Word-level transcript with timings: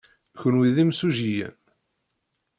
Kenwi 0.39 0.69
d 0.75 0.77
imsujjiyen. 0.83 1.55